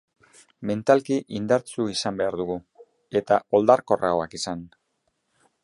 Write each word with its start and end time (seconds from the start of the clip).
Mentalki 0.69 1.17
indartsu 1.39 1.85
izan 1.95 2.17
behar 2.21 2.37
dugu, 2.41 2.57
eta 3.21 3.39
oldarkorragoak 3.59 4.35
izan. 4.41 4.65